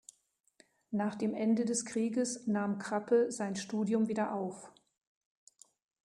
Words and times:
Nach 0.89 1.13
dem 1.13 1.35
Ende 1.35 1.63
des 1.63 1.85
Krieges 1.85 2.47
nahm 2.47 2.79
Krappe 2.79 3.31
sein 3.31 3.55
Studium 3.55 4.07
wieder 4.07 4.33
auf. 4.33 4.71